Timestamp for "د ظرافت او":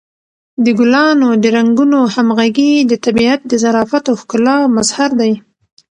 3.47-4.15